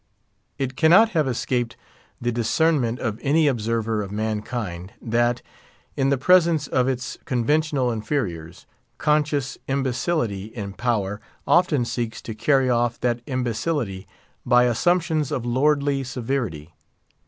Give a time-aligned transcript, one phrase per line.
[0.57, 1.77] It cannot have escaped
[2.19, 5.43] the discernment of any observer of mankind, that,
[5.95, 8.65] in the presence of its conventional inferiors,
[8.97, 14.07] conscious imbecility in power often seeks to carry off that imbecility
[14.43, 16.73] by assumptions of lordly severity.